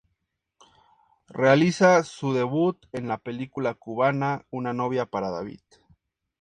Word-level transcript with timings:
Realiza 1.27 2.03
su 2.03 2.33
debut 2.33 2.83
en 2.91 3.07
la 3.07 3.19
película 3.19 3.75
cubana 3.75 4.47
"Una 4.49 4.73
novia 4.73 5.05
para 5.05 5.29
David". 5.29 5.61